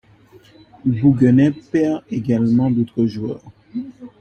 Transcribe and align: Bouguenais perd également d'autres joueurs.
Bouguenais 0.83 1.51
perd 1.51 2.01
également 2.09 2.71
d'autres 2.71 3.05
joueurs. 3.05 3.43